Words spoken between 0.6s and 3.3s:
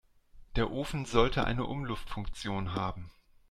Ofen sollte eine Umluftfunktion haben.